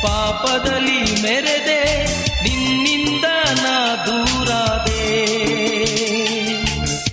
[0.02, 2.04] ಪಾಪದಲ್ಲಿ ಮೆರೆದೆ
[2.42, 5.26] ನಿನ್ನಿಂದ ನಾ ದೂರಾದೆ.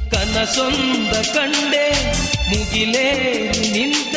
[0.09, 2.13] ಕನಸೊಂದ ಕಂಡೆ
[2.50, 3.13] ಮುಗಿಲೇ
[3.72, 4.09] ನಿಂತೆ.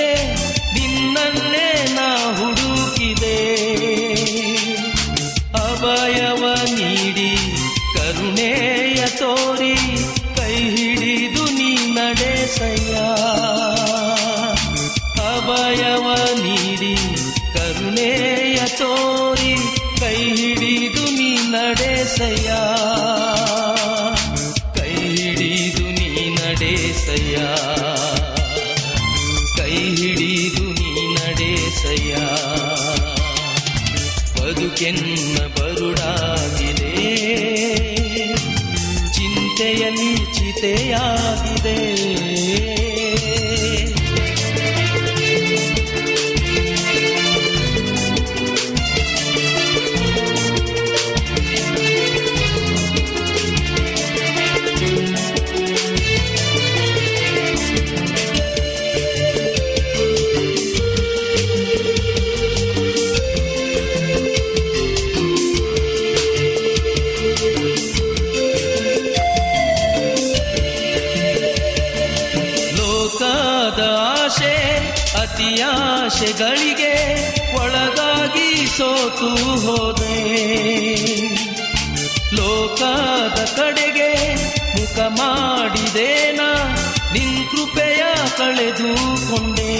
[88.62, 89.74] ಕಳೆದುಕೊಂಡೆ.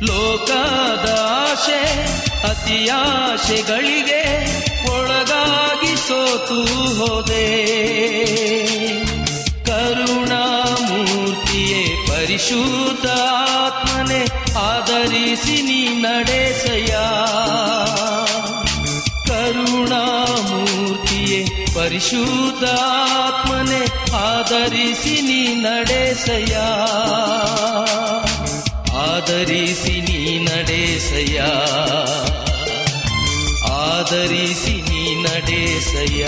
[0.00, 2.08] ಲೋಕದ ಆಶೆ
[2.48, 4.22] ಅತಿಯಾಶೆಗಳಿಗೆ
[4.90, 7.76] ಒಳಗಾಗಿ ಸೋತು ಹೋದೆ.
[9.64, 13.06] ಕರುಣಾಮೂರ್ತಿಯೇ ಪರಿಶುದ್ಧ
[13.56, 14.26] ಆತ್ಮನೆ
[14.58, 16.96] ಆಧರಿಸಿ ನೀ ನಡೆಸಯ್ಯ.
[21.92, 22.64] ಪರಿಶುದ್ಧ
[23.20, 26.56] ಆತ್ಮನೆ ಆಧರಿಸಿ ನೀ ನಡೆಸಯ
[28.96, 31.40] ಆಧರಿಸಿ ನೀ ನಡೆಸಯ
[33.72, 36.24] ಆಧರಿಸಿ ನೀ ನಡೆಸಯ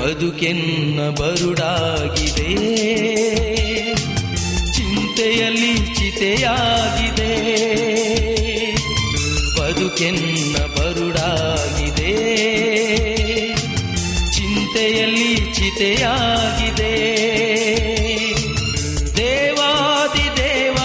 [0.00, 2.54] ಬದುಕೆನ್ನ ಬರುಡಾಗಿದೆ.
[4.72, 7.54] ಚಿಂತೆಯಲ್ಲಿ ಚಿತೆಯಾಗಿದೆ.
[9.60, 12.71] ಬದುಕೆನ್ನ ಬರುಡಾಗಿದೆ.
[14.82, 16.94] ಚಿಂತೆಯಲ್ಲಿ ಚಿತೆಯಾಗಿದೆ.
[19.16, 20.76] ದೇವಾದಿ ದೇವ,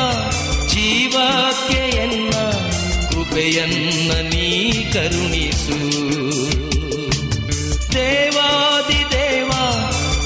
[0.67, 2.29] ಜೀವಕ್ಕೆ ಎನ್ನ
[3.09, 5.79] ಕೃಪೆಯನ್ನ ನೀ ಕರುಣಿಸು.
[7.93, 9.49] ದೇವಾದಿ ದೇವ,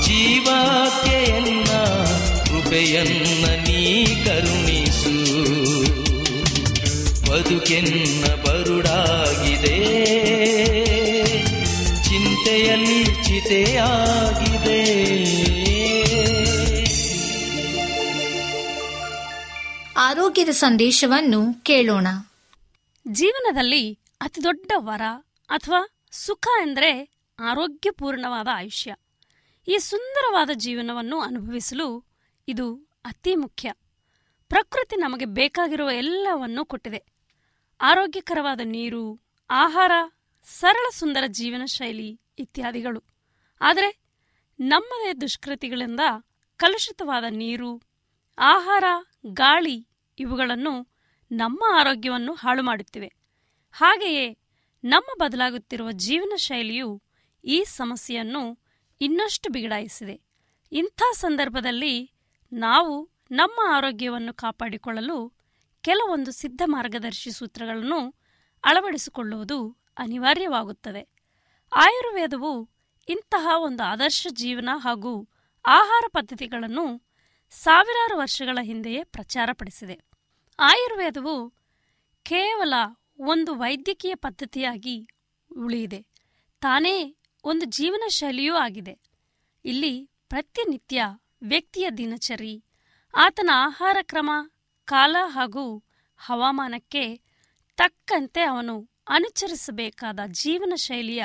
[0.01, 1.69] ಜೀವಕ್ಕೆ ಎನ್ನ
[2.44, 5.15] ಕೃಪೆಯನ್ನ ನೀ ಕರುಣಿಸು.
[7.31, 8.11] ಬದುಕೆನ್ನ
[20.31, 22.07] ಆರೋಗ್ಯದ ಸಂದೇಶವನ್ನು ಕೇಳೋಣ.
[23.07, 25.01] ಜೀವನದಲ್ಲಿ ಅತಿದೊಡ್ಡ ವರ
[25.50, 28.95] ಅಥವಾ ಸುಖ ಎಂದರೆ ಆರೋಗ್ಯಪೂರ್ಣವಾದ ಆಯುಷ್ಯ.
[29.68, 32.06] ಈ ಸುಂದರವಾದ ಜೀವನವನ್ನು ಅನುಭವಿಸಲು
[32.48, 32.75] ಇದು
[33.06, 33.74] ಅತಿ ಮುಖ್ಯ.
[34.48, 37.04] ಪ್ರಕೃತಿ ನಮಗೆ ಬೇಕಾಗಿರುವ ಎಲ್ಲವನ್ನೂ ಕೊಟ್ಟಿದೆ.
[37.81, 39.92] ಆರೋಗ್ಯಕರವಾದ ನೀರು, ಆಹಾರ,
[40.44, 43.04] ಸರಳ ಸುಂದರ ಜೀವನ ಶೈಲಿ ಇತ್ಯಾದಿಗಳು.
[43.62, 44.00] ಆದರೆ
[44.60, 46.00] ನಮ್ಮದೇ ದುಷ್ಕೃತಿಗಳಿಂದ
[46.57, 47.81] ಕಲುಷಿತವಾದ ನೀರು,
[48.39, 48.84] ಆಹಾರ,
[49.25, 49.88] ಗಾಳಿ
[50.21, 50.88] ಇವುಗಳನ್ನು
[51.31, 53.13] ನಮ್ಮ ಆರೋಗ್ಯವನ್ನು ಹಾಳು ಮಾಡುತ್ತಿವೆ.
[53.71, 54.38] ಹಾಗೆಯೇ
[54.83, 57.03] ನಮ್ಮ ಬದಲಾಗುತ್ತಿರುವ ಜೀವನ ಶೈಲಿಯು
[57.45, 58.59] ಈ ಸಮಸ್ಯೆಯನ್ನು
[59.01, 60.21] ಇನ್ನಷ್ಟು ಬಿಗಡಾಯಿಸಿದೆ.
[60.71, 62.13] ಇಂಥ ಸಂದರ್ಭದಲ್ಲಿ
[62.53, 65.33] ನಾವು ನಮ್ಮ ಆರೋಗ್ಯವನ್ನು ಕಾಪಾಡಿಕೊಳ್ಳಲು
[65.81, 68.15] ಕೆಲವೊಂದು ಸಿದ್ಧ ಮಾರ್ಗದರ್ಶಿ ಸೂತ್ರಗಳನ್ನು
[68.63, 71.09] ಅಳವಡಿಸಿಕೊಳ್ಳುವುದು ಅನಿವಾರ್ಯವಾಗುತ್ತದೆ.
[71.75, 72.69] ಆಯುರ್ವೇದವು
[73.09, 75.29] ಇಂತಹ ಒಂದು ಆದರ್ಶ ಜೀವನ ಹಾಗೂ
[75.65, 77.01] ಆಹಾರ ಪದ್ಧತಿಗಳನ್ನು
[77.50, 80.11] ಸಾವಿರಾರು ವರ್ಷಗಳ ಹಿಂದೆಯೇ ಪ್ರಚಾರಪಡಿಸಿದೆ.
[80.63, 81.50] ಆಯುರ್ವೇದವು
[82.24, 82.74] ಕೇವಲ
[83.19, 85.08] ಒಂದು ವೈದ್ಯಕೀಯ ಪದ್ಧತಿಯಾಗಿ
[85.58, 86.06] ಉಳಿಯಿದೆ.
[86.60, 89.00] ತಾನೇ ಒಂದು ಜೀವನ ಶೈಲಿಯೂ ಆಗಿದೆ.
[89.66, 91.04] ಇಲ್ಲಿ ಪ್ರತಿನಿತ್ಯ
[91.42, 92.63] ವ್ಯಕ್ತಿಯ ದಿನಚರಿ,
[93.18, 94.30] ಆತನ ಆಹಾರ ಕ್ರಮ,
[94.86, 95.84] ಕಾಲ ಹಾಗೂ
[96.18, 97.18] ಹವಾಮಾನಕ್ಕೆ
[97.78, 101.24] ತಕ್ಕಂತೆ ಅವನು ಅನುಚರಿಸಬೇಕಾದ ಜೀವನ ಶೈಲಿಯ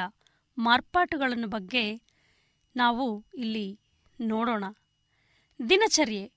[0.59, 2.03] ಮಾರ್ಪಾಟುಗಳನ್ನು ಬಗ್ಗೆ
[2.77, 3.81] ನಾವು ಇಲ್ಲಿ
[4.21, 4.65] ನೋಡೋಣ.
[5.71, 6.33] ದಿನಚರ್ಯೆ.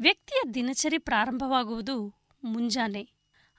[0.00, 3.10] ವ್ಯಕ್ತಿಯ ದಿನಚರಿ ಪ್ರಾರಂಭವಾಗುವುದು ಮುಂಜಾನೆ.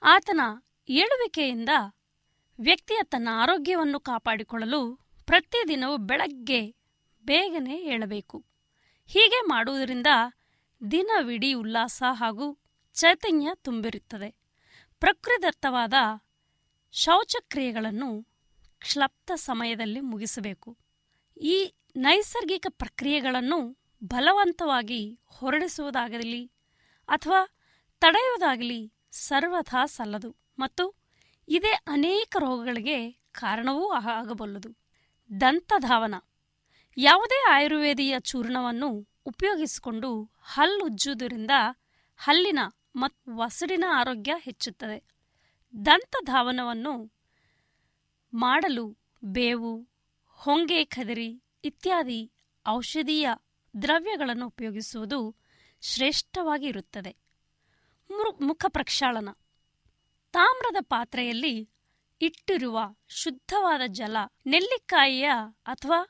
[0.02, 0.40] ಆತನ
[0.88, 1.68] ಏಳುವಿಕೆಯಿಂದ
[2.60, 6.76] ವ್ಯಕ್ತಿಯ ತನ್ನ ಆರೋಗ್ಯವನ್ನು ಕಾಪಾಡಿಕೊಳ್ಳಲು ಪ್ರತಿದಿನವೂ ಬೆಳಗ್ಗೆ
[7.24, 8.44] ಬೇಗನೆ ಏಳಬೇಕು.
[9.06, 10.06] ಹೀಗೆ ಮಾಡುವುದರಿಂದ
[10.90, 12.58] ದಿನವಿಡೀ ಉಲ್ಲಾಸ ಹಾಗೂ
[12.94, 14.36] ಚೈತನ್ಯ ತುಂಬಿರುತ್ತದೆ.
[15.00, 15.94] ಪ್ರಕೃತಿದತ್ತವಾದ
[16.92, 18.22] ಶೌಚಕ್ರಿಯೆಗಳನ್ನು
[18.92, 20.78] ಕ್ಲಪ್ತ ಸಮಯದಲ್ಲಿ ಮುಗಿಸಬೇಕು.
[21.40, 26.52] ಈ ನೈಸರ್ಗಿಕ ಪ್ರಕ್ರಿಯೆಗಳನ್ನು ಬಲವಂತವಾಗಿ ಹೊರಡಿಸುವುದಾಗಲಿ
[27.08, 27.57] ಅಥವಾ
[28.00, 30.94] ತಡೆಯುವುದಾಗಲಿ ಸರ್ವಥಾ ಸಲ್ಲದು ಮತ್ತು
[31.48, 34.76] ಇದೇ ಅನೇಕ ರೋಗಗಳಿಗೆ ಕಾರಣವೂ ಆಗಬಲ್ಲದು.
[35.40, 36.14] ದಂತಧಾವನ.
[36.96, 41.50] ಯಾವುದೇ ಆಯುರ್ವೇದೀಯ ಚೂರ್ಣವನ್ನು ಉಪಯೋಗಿಸಿಕೊಂಡು ಹಲ್ಲುಜ್ಜುವುದರಿಂದ
[42.16, 42.58] ಹಲ್ಲಿನ
[42.96, 45.04] ಮತ್ತು ವಸಡಿನ ಆರೋಗ್ಯ ಹೆಚ್ಚುತ್ತದೆ.
[45.86, 47.12] ದಂತಧಾವನವನ್ನು
[48.34, 49.88] ಮಾಡಲು ಬೇವು,
[50.32, 52.32] ಹೊಂಗೆ ಖದರಿ ಇತ್ಯಾದಿ
[52.66, 53.28] ಔಷಧೀಯ
[53.82, 55.36] ದ್ರವ್ಯಗಳನ್ನು ಉಪಯೋಗಿಸುವುದು
[55.80, 57.27] ಶ್ರೇಷ್ಠವಾಗಿ ಇರುತ್ತದೆ.
[58.10, 59.28] ಮುಖ ಪ್ರಕ್ಷಾಳನ.
[60.32, 61.70] ತಾಮ್ರದ ಪಾತ್ರೆಯಲ್ಲಿ
[62.20, 64.16] ಇಟ್ಟಿರುವ ಶುದ್ಧವಾದ ಜಲ,
[64.46, 65.30] ನೆಲ್ಲಿಕಾಯಿಯ
[65.66, 66.08] ಅಥವಾ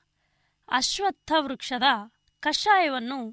[0.68, 1.82] ಅಶ್ವತ್ಥ ವೃಕ್ಷದ
[2.40, 3.32] ಕಷಾಯವನ್ನು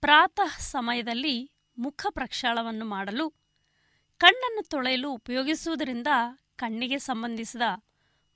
[0.00, 3.30] ಪ್ರಾತಃ ಸಮಯದಲ್ಲಿ ಮುಖ ಪ್ರಕ್ಷಾಳವನ್ನು ಮಾಡಲು,
[4.18, 6.06] ಕಣ್ಣನ್ನು ತೊಳೆಯಲು ಉಪಯೋಗಿಸುವುದರಿಂದ
[6.56, 7.62] ಕಣ್ಣಿಗೆ ಸಂಬಂಧಿಸಿದ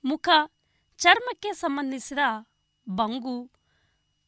[0.05, 0.29] ಮುಖ,
[0.97, 2.17] ಚರ್ಮಕ್ಕೆ ಸಂಬಂಧಿಸಿದ
[2.89, 3.51] ಬಂಗು,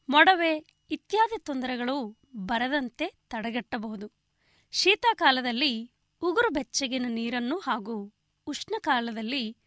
[0.10, 4.23] ಮೊಡವೆ ಇತ್ಯಾದಿ ತೊಂದರೆಗಳು ಬರದಂತೆ ತಡೆಗಟ್ಟಬಹುದು.
[4.76, 8.14] ಶೀತಕಾಲದಲ್ಲಿ ಉಗುರು ಬೆಚ್ಚಗಿನ ನೀರನ್ನು ಹಾಗೂ
[8.48, 9.58] ಉಷ್ಣಕಾಲದಲ್ಲಿ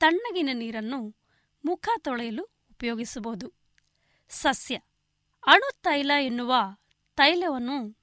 [0.00, 1.16] ತಣ್ಣಗಿನ ನೀರನ್ನು
[1.64, 3.52] ಮುಖ ತೊಳೆಯಲು ಉಪಯೋಗಿಸಬಹುದು.
[4.28, 4.78] ಸಸ್ಯ,
[5.46, 6.54] ಅಣು ತೈಲ ಎನ್ನುವ
[7.16, 7.96] ತೈಲವನ್ನು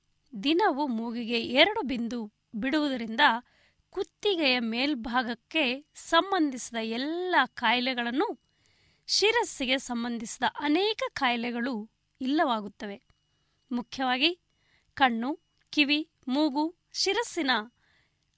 [0.43, 3.21] ದಿನವೂ ಮೂಗಿಗೆ ಎರಡು ಬಿಂದು ಬಿಡುವುದರಿಂದ
[3.89, 8.39] ಕುತ್ತಿಗೆಯ ಮೇಲ್ಭಾಗಕ್ಕೆ ಸಂಬಂಧಿಸಿದ ಎಲ್ಲ ಕಾಯಿಲೆಗಳನ್ನು
[9.07, 11.89] ಶಿರಸ್ಸಿಗೆ ಸಂಬಂಧಿಸಿದ ಅನೇಕ ಕಾಯಿಲೆಗಳು
[12.21, 13.01] ಇಲ್ಲವಾಗುತ್ತವೆ.
[13.71, 14.39] ಮುಖ್ಯವಾಗಿ
[14.93, 15.39] ಕಣ್ಣು,
[15.69, 17.51] ಕಿವಿ ಮೂಗು, ಶಿರಸ್ಸಿನ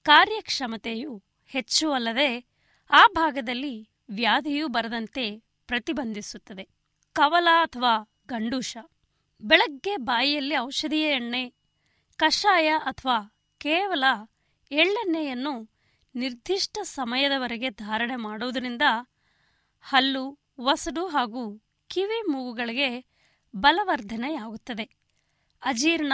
[0.03, 2.45] ಕಾರ್ಯಕ್ಷಮತೆಯು ಹೆಚ್ಚು ಅಲ್ಲದೆ
[2.91, 6.69] ಆ ಭಾಗದಲ್ಲಿ ವ್ಯಾಧಿಯೂ ಬರದಂತೆ ಪ್ರತಿಬಂಧಿಸುತ್ತದೆ.
[7.13, 8.77] ಕವಲ ಅಥವಾ ಗಂಡೂಷ.
[9.41, 11.53] ಬೆಳಗ್ಗೆ ಬಾಯಿಯಲ್ಲಿ ಔಷಧೀಯ ಎಣ್ಣೆ,
[12.17, 14.03] ಕಷಾಯ ಅಥವಾ ಕೇವಲ
[14.71, 15.69] ಎಳ್ಳೆಣ್ಣೆಯನ್ನು
[16.15, 18.81] ನಿರ್ದಿಷ್ಟ ಸಮಯದವರೆಗೆ ಧಾರಣೆ ಮಾಡುವುದರಿಂದ
[19.81, 23.05] ಹಲ್ಲು ವಸಡು ಹಾಗೂ ಕಿವಿ ಮೂಗುಗಳಿಗೆ
[23.55, 24.89] ಬಲವರ್ಧನೆಯಾಗುತ್ತದೆ.
[25.63, 26.13] ಅಜೀರ್ಣ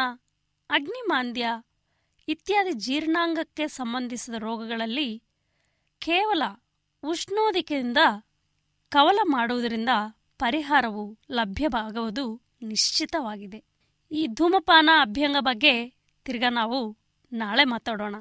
[0.72, 1.48] ಅಗ್ನಿಮಾಂದ್ಯ
[2.28, 5.24] ಇತ್ಯಾದಿ ಜೀರ್ಣಾಂಗಕ್ಕೆ ಸಂಬಂಧಿಸಿದ ರೋಗಗಳಲ್ಲಿ
[6.00, 6.44] ಕೇವಲ
[7.04, 7.98] ಉಷ್ಣೋದಿಕೆಯಿಂದ
[8.90, 9.90] ಕವಲ ಮಾಡುವುದರಿಂದ
[10.40, 13.64] ಪರಿಹಾರವು ಲಭ್ಯವಾಗುವುದು ನಿಶ್ಚಿತವಾಗಿದೆ.
[14.12, 15.94] ಈ ಧೂಮಪಾನ ಅಭ್ಯಂಗ ಬಗ್ಗೆ
[16.26, 16.98] ತಿರ್ಗಾ ನಾವು
[17.34, 18.16] ನಾಳೆ ಮಾತಾಡೋಣ.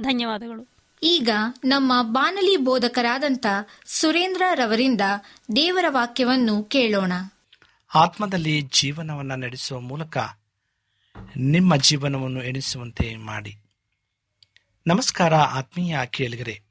[0.00, 0.68] ಧನ್ಯವಾದಗಳು.
[1.02, 1.28] ಈಗ
[1.64, 3.46] ನಮ್ಮ ಬಾನಲಿ ಬೋಧಕರಾದಂಥ
[3.86, 5.00] ಸುರೇಂದ್ರ ರವರಿಂದ
[5.56, 7.12] ದೇವರ ವಾಕ್ಯವನ್ನು ಕೇಳೋಣ.
[7.94, 10.18] ಆತ್ಮದಲ್ಲಿ ಜೀವನವನ್ನು ನಡೆಸುವ ಮೂಲಕ
[11.36, 13.56] ನಿಮ್ಮ ಜೀವನವನ್ನು ಎಣಿಸುವಂತೆ ಮಾಡಿ.
[14.86, 16.62] ನಮಸ್ಕಾರ ಆತ್ಮೀಯ ಕೇಳಿಗರೆ.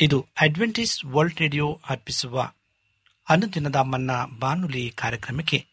[0.00, 2.52] ಇದು ಅಡ್ವೆಂಟಿಸ್ ವರ್ಲ್ಡ್ ರೇಡಿಯೋ ಅರ್ಪಿಸುವ
[3.28, 5.66] ಅನುದಿನದ ಮನ್ನ ಬಾನುಲಿ ಕಾರ್ಯಕ್ರಮಕ್ಕೆ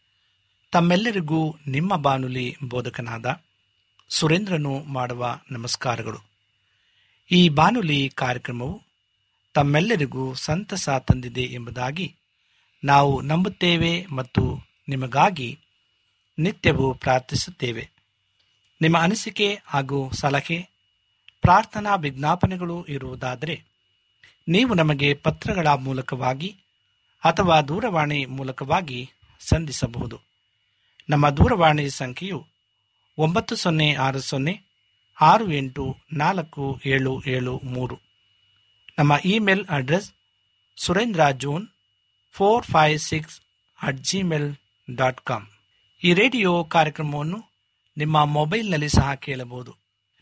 [0.72, 3.40] ತಮ್ಮೆಲ್ಲರಿಗೂ ನಿಮ್ಮ ಬಾನುಲಿ ಬೋಧಕನಾದ
[4.08, 6.18] ಸುರೇಂದ್ರನು ಮಾಡುವ ನಮಸ್ಕಾರಗಳು.
[7.30, 8.82] ಈ ಬಾನುಲಿ ಕಾರ್ಯಕ್ರಮವು
[9.54, 12.14] ತಮ್ಮೆಲ್ಲರಿಗೂ ಸಂತಸ ತಂದಿದೆ ಎಂಬುದಾಗಿ
[12.84, 14.58] ನಾವು ನಂಬುತ್ತೇವೆ ಮತ್ತು
[14.88, 15.58] ನಿಮಗಾಗಿ
[16.38, 17.95] ನಿತ್ಯವೂ ಪ್ರಾರ್ಥಿಸುತ್ತೇವೆ.
[18.80, 20.68] ನಿಮ್ಮ ಅನಿಸಿಕೆ ಹಾಗೂ ಸಲಹೆ,
[21.40, 23.64] ಪ್ರಾರ್ಥನಾ ವಿಜ್ಞಾಪನೆಗಳು ಇರುವುದಾದರೆ
[24.48, 26.56] ನೀವು ನಮಗೆ ಪತ್ರಗಳ ಮೂಲಕವಾಗಿ
[27.24, 30.20] ಅಥವಾ ದೂರವಾಣಿ ಮೂಲಕವಾಗಿ ಸಂಧಿಸಬಹುದು.
[31.08, 32.46] ನಮ್ಮ ದೂರವಾಣಿ ಸಂಖ್ಯೆಯು
[33.18, 34.62] ಒಂಬತ್ತು ಸೊನ್ನೆ ಆರು ಸೊನ್ನೆ
[35.20, 37.98] ಆರು ಎಂಟು ನಾಲ್ಕು ಏಳು ಏಳು ಮೂರು.
[38.98, 40.12] ನಮ್ಮ email address
[40.76, 41.68] Surendra John
[42.32, 43.40] four five six
[43.82, 44.56] at Gmail
[44.94, 45.46] dot com.
[46.04, 47.45] ಈ ರೇಡಿಯೋ ಕಾರ್ಯಕ್ರಮವನ್ನು
[47.96, 49.72] ನಿಮ್ಮ ಮೊಬೈಲ್ನಲ್ಲಿ ಸಹ ಕೇಳಬಹುದು.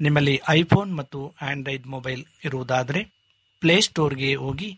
[0.00, 3.04] ನಿಮ್ಮಲ್ಲಿ ಐಫೋನ್ ಮತ್ತು ಆಂಡ್ರಾಯ್ಡ್ ಮೊಬೈಲ್ ಇರುವುದಾದರೆ
[3.60, 4.68] ಪ್ಲೇಸ್ಟೋರ್ಗೆ ಹೋಗಿ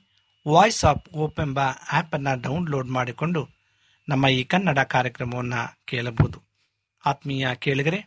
[0.49, 1.61] ವಾಯ್ಸ್ ಆಫ್ ಓಪ್ ಎಂಬ
[1.93, 3.49] ಆ್ಯಪನ್ನು ಡೌನ್ಲೋಡ್ ಮಾಡಿಕೊಂಡು
[4.09, 6.43] ನಮ್ಮ ಈ ಕನ್ನಡ ಕಾರ್ಯಕ್ರಮವನ್ನು ಕೇಳಬಹುದು.
[7.07, 8.01] ಆತ್ಮೀಯ ಕೇಳಿಗರೆ,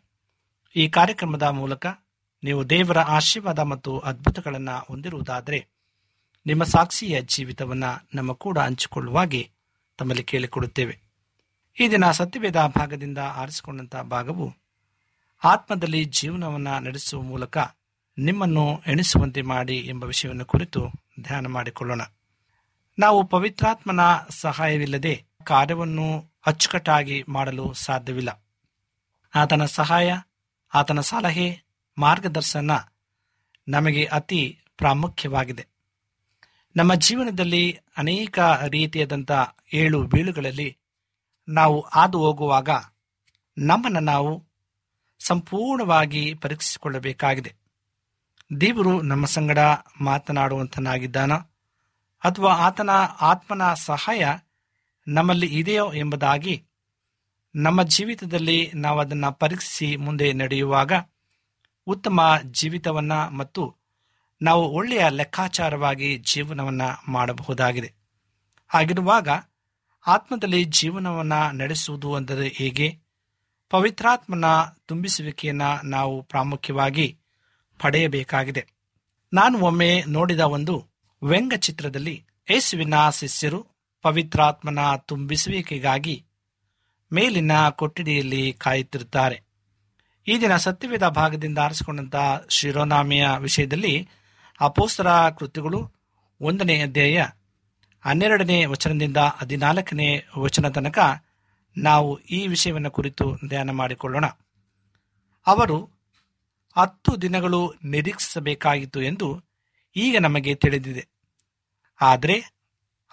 [0.75, 1.85] ಈ ಕಾರ್ಯಕ್ರಮದ ಮೂಲಕ
[2.43, 5.59] ನೀವು ದೇವರ ಆಶೀರ್ವಾದ ಮತ್ತು ಅದ್ಭುತಗಳನ್ನು ಹೊಂದಿರುವುದಾದರೆ
[6.45, 9.49] ನಿಮ್ಮ ಸಾಕ್ಷಿಯ ಜೀವಿತವನ್ನು ನಮ್ಮ ಕೂಡ ಹಂಚಿಕೊಳ್ಳುವಾಗೆ
[9.97, 10.95] ತಮ್ಮಲ್ಲಿ ಕೇಳಿಕೊಡುತ್ತೇವೆ.
[11.77, 14.68] ಈ ದಿನ ಸತ್ಯವೇದ ಭಾಗದಿಂದ ಆರಿಸಿಕೊಂಡಂಥ ಭಾಗವು
[15.43, 17.57] ಆತ್ಮದಲ್ಲಿ ಜೀವನವನ್ನು ನಡೆಸುವ ಮೂಲಕ
[18.17, 20.87] ನಿಮ್ಮನ್ನು ಎಣಿಸುವಂತೆ ಮಾಡಿ ಎಂಬ ವಿಷಯವನ್ನು ಕುರಿತು
[21.21, 22.01] ಧ್ಯಾನ ಮಾಡಿಕೊಳ್ಳೋಣ.
[22.99, 28.43] ನಾವು ಪವಿತ್ರಾತ್ಮನ ಸಹಾಯವಿಲ್ಲದೆ ಕಾರ್ಯವನ್ನು ಅಚ್ಚುಕಟ್ಟಾಗಿ ಮಾಡಲು ಸಾಧ್ಯವಿಲ್ಲ.
[29.35, 30.15] ಆತನ ಸಹಾಯ,
[30.73, 31.63] ಆತನ ಸಲಹೆ,
[31.97, 32.71] ಮಾರ್ಗದರ್ಶನ
[33.67, 35.67] ನಮಗೆ ಅತಿ ಪ್ರಾಮುಖ್ಯವಾಗಿದೆ.
[36.75, 39.31] ನಮ್ಮ ಜೀವನದಲ್ಲಿ ಅನೇಕ ರೀತಿಯಾದಂಥ
[39.73, 40.77] ಏಳು ಬೀಳುಗಳಲ್ಲಿ
[41.47, 42.69] ನಾವು ಹಾದು ಹೋಗುವಾಗ
[43.57, 44.48] ನಮ್ಮನ್ನು ನಾವು
[45.19, 47.55] ಸಂಪೂರ್ಣವಾಗಿ ಪರೀಕ್ಷಿಸಿಕೊಳ್ಳಬೇಕಾಗಿದೆ.
[48.61, 49.59] ದೇವರು ನಮ್ಮ ಸಂಗಡ
[50.01, 51.33] ಮಾತನಾಡುವಂತನಾಗಿದ್ದಾನ?
[52.23, 52.89] ಅಥವಾ ಆತನ
[53.21, 54.27] ಆತ್ಮನ ಸಹಾಯ
[55.07, 56.63] ನಮ್ಮಲ್ಲಿ ಇದೆಯೋ ಎಂಬುದಾಗಿ
[57.55, 60.91] ನಮ್ಮ ಜೀವಿತದಲ್ಲಿ ನಾವು ಅದನ್ನು ಪರೀಕ್ಷಿಸಿ ಮುಂದೆ ನಡೆಯುವಾಗ
[61.87, 63.75] ಉತ್ತಮ ಜೀವಿತವನ್ನು ಮತ್ತು
[64.41, 67.93] ನಾವು ಒಳ್ಳೆಯ ಲೆಕ್ಕಾಚಾರವಾಗಿ ಜೀವನವನ್ನು ಮಾಡಬಹುದಾಗಿದೆ.
[68.69, 69.29] ಹಾಗಿರುವಾಗ
[70.07, 72.99] ಆತ್ಮದಲ್ಲಿ ಜೀವನವನ್ನು ನಡೆಸುವುದು ಅಂದರೆ ಹೇಗೆ?
[73.69, 74.45] ಪವಿತ್ರಾತ್ಮನ
[74.85, 77.17] ತುಂಬಿಸುವಿಕೆಯನ್ನು ನಾವು ಪ್ರಾಮುಖ್ಯವಾಗಿ
[77.81, 78.65] ಪಡೆಯಬೇಕಾಗಿದೆ.
[79.33, 80.87] ನಾನು ಒಮ್ಮೆ ನೋಡಿದ ಒಂದು
[81.23, 83.67] ವ್ಯಂಗ್ಯಚಿತ್ರದಲ್ಲಿ ಯೇಸುವಿನ ಶಿಷ್ಯರು
[84.01, 86.25] ಪವಿತ್ರಾತ್ಮನ ತುಂಬಿಸುವಿಕೆಗಾಗಿ
[87.13, 89.41] ಮೇಲಿನ ಕೊಠಡಿಯಲ್ಲಿ ಕಾಯುತ್ತಿರುತ್ತಾರೆ.
[90.27, 94.09] ಈ ದಿನ ಸತ್ಯವೇದ ಭಾಗದಿಂದ ಆರಿಸಿಕೊಂಡಂತಹ ಶಿರೋನಾಮೆಯ ವಿಷಯದಲ್ಲಿ
[94.61, 95.91] ಅಪೋಸ್ತರ ಕೃತಿಗಳು
[96.41, 97.25] ಒಂದನೇ ಅಧ್ಯಾಯ
[98.05, 100.99] ಹನ್ನೆರಡನೇ ವಚನದಿಂದ ಹದಿನಾಲ್ಕನೇ ವಚನ ತನಕ
[101.77, 104.25] ನಾವು ಈ ವಿಷಯವನ್ನು ಕುರಿತು ಧ್ಯಾನ ಮಾಡಿಕೊಳ್ಳೋಣ.
[105.47, 105.89] ಅವರು
[106.77, 109.43] ಹತ್ತು ದಿನಗಳು ನಿರೀಕ್ಷಿಸಬೇಕಾಗಿತ್ತು ಎಂದು
[109.95, 111.07] ಈಗ ನಮಗೆ ತಿಳಿದಿದೆ.
[112.01, 112.59] ಆದರೆ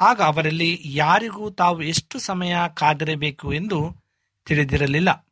[0.00, 3.96] ಆಗ ಅವರಲ್ಲಿ ಯಾರಿಗೂ ತಾವು ಎಷ್ಟು ಸಮಯ ಕಾದಿರಬೇಕು ಎಂದು
[4.44, 5.26] ತಿಳಿದಿರಲಿಲ್ಲ.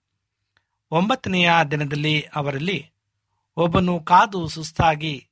[0.90, 2.90] ಒಂಬತ್ತನೆಯ ದಿನದಲ್ಲಿ ಅವರಲ್ಲಿ
[3.56, 5.28] ಒಬ್ಬನು ಕಾದು ಸುಸ್ತಾಗಿ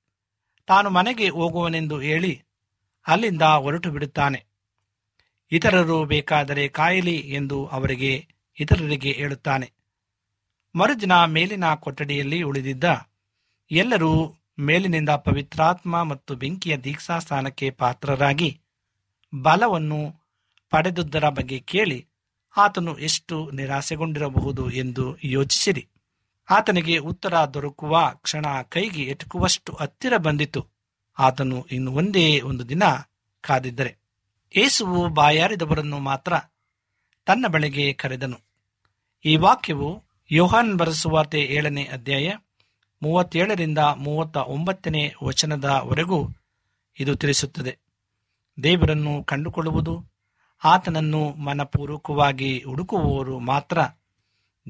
[0.67, 2.43] ತಾನು ಮನೆಗೆ ಹೋಗುವನೆಂದು ಹೇಳಿ
[3.07, 4.52] ಅಲ್ಲಿಂದ ಹೊರಟು ಬಿಡುತ್ತಾನೆ.
[5.53, 8.27] ಇತರರು ಬೇಕಾದರೆ ಕಾಯಲಿ ಎಂದು ಅವರಿಗೆ
[8.61, 9.73] ಇತರರಿಗೆ ಹೇಳುತ್ತಾನೆ.
[10.75, 12.85] ಮರುದಿನ ಮೇಲಿನ ಕೊಠಡಿಯಲ್ಲಿ ಉಳಿದಿದ್ದ
[13.71, 18.61] ಎಲ್ಲರೂ ಮೇಲಿನಿಂದ ಪವಿತ್ರಾತ್ಮ ಮತ್ತು ಬೆಂಕಿಯ ದೀಕ್ಷಾ ಸ್ಥಾನಕ್ಕೆ ಪಾತ್ರರಾಗಿ
[19.43, 20.15] ಬಲವನ್ನು
[20.71, 22.07] ಪಡೆದುದರ ಬಗ್ಗೆ ಕೇಳಿ
[22.57, 25.89] ಆತನು ಎಷ್ಟು ನಿರಾಸೆಗೊಂಡಿರಬಹುದು ಎಂದು ಯೋಚಿಸಿರಿ.
[26.51, 30.67] ಆತನಿಗೆ ಉತ್ತರ ದೊರಕುವ ಕ್ಷಣ ಕೈಗೆ ಎಟುಕುವಷ್ಟು ಹತ್ತಿರ ಬಂದಿತು.
[31.19, 32.83] ಆತನು ಇನ್ನು ಒಂದೇ ಒಂದು ದಿನ
[33.41, 34.02] ಕಾದಿದ್ದರೆ.
[34.57, 36.33] ಏಸುವು ಬಾಯಾರಿದವರನ್ನು ಮಾತ್ರ
[37.27, 38.41] ತನ್ನ ಬಳಿಗೆ ಕರೆದನು.
[39.25, 42.33] ಈ ವಾಕ್ಯವು ಯೋಹಾನ್ ಬರೆಸುವಾರ್ತೆ ಏಳನೇ ಅಧ್ಯಾಯ
[43.03, 46.29] ಮೂವತ್ತೇಳರಿಂದ ಮೂವತ್ತ ಒಂಬತ್ತನೇ ವಚನದವರೆಗೂ
[47.01, 47.79] ಇದು ತಿಳಿಸುತ್ತದೆ.
[48.63, 50.05] ದೇವರನ್ನು ಕಂಡುಕೊಳ್ಳುವುದು,
[50.65, 53.79] ಆತನನ್ನು ಮನಪೂರ್ವಕವಾಗಿ ಹುಡುಕುವವರು ಮಾತ್ರ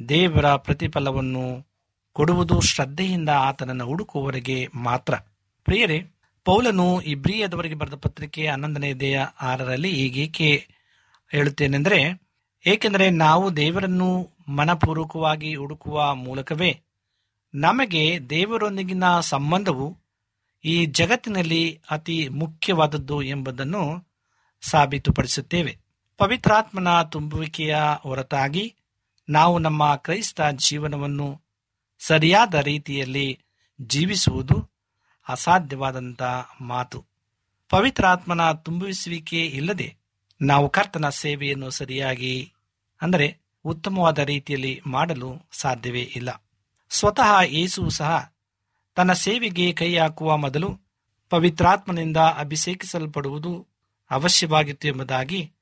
[0.09, 1.67] ದೇವರ ಪ್ರತಿಫಲವನ್ನು
[2.13, 5.15] ಕೊಡುವುದು ಶ್ರದ್ಧೆಯಿಂದ ಆತನನ್ನು ಹುಡುಕುವವರಿಗೆ ಮಾತ್ರ.
[5.65, 6.12] ಪ್ರಿಯರೇ
[6.45, 10.69] ಪೌಲನು ಇಬ್ರಿಯದವರಿಗೆ ಬರೆದ ಪತ್ರಿಕೆ ಹನ್ನೊಂದನೇ ದೇಹ ಆರರಲ್ಲಿ ಈಗೇಕೆ
[11.31, 12.23] ಹೇಳುತ್ತೇನೆಂದರೆ,
[12.67, 16.81] ಏಕೆಂದರೆ ನಾವು ದೇವರನ್ನು ಮನಪೂರ್ವಕವಾಗಿ ಹುಡುಕುವ ಮೂಲಕವೇ
[17.55, 19.99] ನಮಗೆ ದೇವರೊಂದಿಗಿನ ಸಂಬಂಧವು
[20.65, 24.13] ಈ ಜಗತ್ತಿನಲ್ಲಿ ಅತಿ ಮುಖ್ಯವಾದದ್ದು ಎಂಬುದನ್ನು
[24.63, 25.79] ಸಾಬೀತುಪಡಿಸುತ್ತೇವೆ.
[26.17, 28.75] ಪವಿತ್ರಾತ್ಮನ ತುಂಬುವಿಕೆಯ ಹೊರತಾಗಿ
[29.29, 31.43] ನಾವು ನಮ್ಮ ಕ್ರೈಸ್ತ ಜೀವನವನ್ನು
[31.99, 33.39] ಸರಿಯಾದ ರೀತಿಯಲ್ಲಿ
[33.81, 34.72] ಜೀವಿಸುವುದು
[35.29, 36.23] ಅಸಾಧ್ಯವಾದಂಥ
[36.61, 37.05] ಮಾತು.
[37.69, 39.97] ಪವಿತ್ರಾತ್ಮನ ತುಂಬಿಸುವಿಕೆ ಇಲ್ಲದೆ
[40.43, 42.53] ನಾವು ಕರ್ತನ ಸೇವೆಯನ್ನು ಸರಿಯಾಗಿ,
[43.03, 46.43] ಅಂದರೆ ಉತ್ತಮವಾದ ರೀತಿಯಲ್ಲಿ ಮಾಡಲು ಸಾಧ್ಯವೇ ಇಲ್ಲ.
[46.91, 48.33] ಸ್ವತಃ ಯೇಸು ಸಹ
[48.95, 50.81] ತನ್ನ ಸೇವೆಗೆ ಕೈ ಹಾಕುವ ಮೊದಲು
[51.29, 53.67] ಪವಿತ್ರಾತ್ಮನಿಂದ ಅಭಿಷೇಕಿಸಲ್ಪಡುವುದು
[54.11, 55.53] ಅವಶ್ಯವಾಗಿತ್ತು ಎಂಬುದಾಗಿ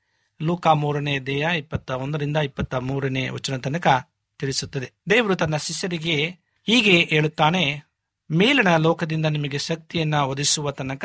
[0.43, 4.93] ಲೂಕಾ ಮೂರನೇ ದೇಹ ಇಪ್ಪತ್ತ ಒಂದರಿಂದ ಇಪ್ಪತ್ತ ಮೂರನೇ ವಚನ ತನಕ ತಿಳಿಸುತ್ತದೆ.
[5.11, 6.37] ದೇವರು ತನ್ನ ಶಿಷ್ಯರಿಗೆ
[6.67, 7.90] ಹೀಗೆ ಹೇಳುತ್ತಾನೆ
[8.31, 11.05] ಮೇಲಿನ ಲೋಕದಿಂದ ನಿಮಗೆ ಶಕ್ತಿಯನ್ನ ಒದಗಿಸುವ ತನಕ